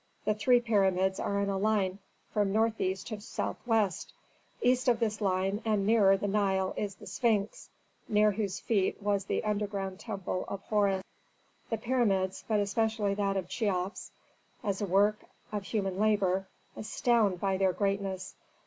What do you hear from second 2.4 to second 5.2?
northeast to southwest. East of